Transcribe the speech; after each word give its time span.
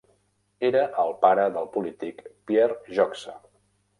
Era 0.69 0.79
el 1.03 1.11
pare 1.25 1.43
del 1.59 1.69
polític 1.77 2.25
Pierre 2.51 2.97
Joxe. 3.01 3.39